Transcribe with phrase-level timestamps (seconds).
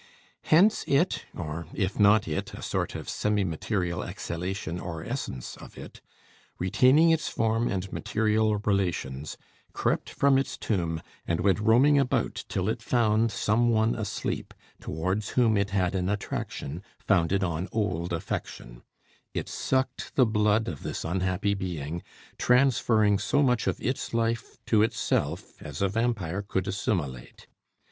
[0.45, 5.77] Hence it, or, if not it, a sort of semi material exhalation or essence of
[5.77, 6.01] it,
[6.57, 9.37] retaining its form and material relations,
[9.73, 15.29] crept from its tomb, and went roaming about till it found some one asleep, towards
[15.29, 18.81] whom it had an attraction, founded on old affection.
[19.35, 22.01] It sucked the blood of this unhappy being,
[22.39, 27.45] transferring so much of its life to itself as a vampire could assimilate.